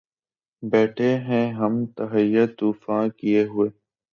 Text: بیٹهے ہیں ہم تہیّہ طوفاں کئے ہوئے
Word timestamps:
بیٹهے 0.63 1.11
ہیں 1.27 1.47
ہم 1.53 1.73
تہیّہ 1.95 2.45
طوفاں 2.57 3.03
کئے 3.17 3.43
ہوئے 3.45 3.69